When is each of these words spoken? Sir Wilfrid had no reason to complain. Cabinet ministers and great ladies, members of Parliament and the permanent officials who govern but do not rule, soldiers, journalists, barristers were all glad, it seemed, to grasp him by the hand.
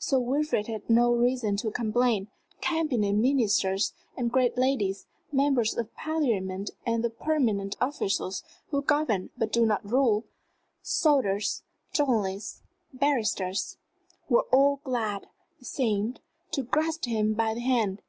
Sir 0.00 0.18
Wilfrid 0.18 0.66
had 0.66 0.90
no 0.90 1.12
reason 1.12 1.56
to 1.58 1.70
complain. 1.70 2.26
Cabinet 2.60 3.12
ministers 3.12 3.92
and 4.16 4.28
great 4.32 4.58
ladies, 4.58 5.06
members 5.30 5.76
of 5.76 5.94
Parliament 5.94 6.72
and 6.84 7.04
the 7.04 7.10
permanent 7.10 7.76
officials 7.80 8.42
who 8.72 8.82
govern 8.82 9.30
but 9.38 9.52
do 9.52 9.64
not 9.64 9.88
rule, 9.88 10.24
soldiers, 10.82 11.62
journalists, 11.92 12.62
barristers 12.92 13.76
were 14.28 14.48
all 14.50 14.80
glad, 14.82 15.28
it 15.60 15.66
seemed, 15.68 16.18
to 16.50 16.64
grasp 16.64 17.04
him 17.04 17.34
by 17.34 17.54
the 17.54 17.60
hand. 17.60 18.02